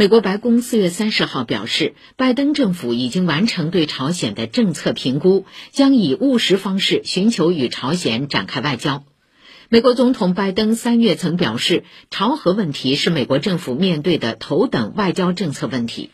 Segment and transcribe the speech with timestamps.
[0.00, 9.02] 美国白宫四月三十号表示拜登政府已经完成对朝鲜的政策评估将以务实方式寻求与朝鲜展开外交。
[9.68, 11.82] 美国总统拜登三月曾表示
[12.12, 16.12] 朝核问题是美国政府面对的头等外交政策问题。